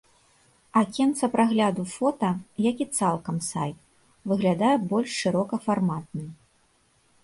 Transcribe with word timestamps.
Акенца 0.79 1.25
прагляду 1.35 1.83
фота, 1.97 2.31
як 2.69 2.75
і 2.87 2.89
цалкам 2.97 3.37
сайт, 3.51 3.77
выглядае 4.33 4.75
больш 4.91 5.09
шырокафарматным. 5.23 6.27